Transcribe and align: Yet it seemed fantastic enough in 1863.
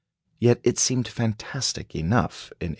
Yet 0.39 0.61
it 0.63 0.79
seemed 0.79 1.07
fantastic 1.07 1.93
enough 1.93 2.49
in 2.59 2.69
1863. 2.69 2.69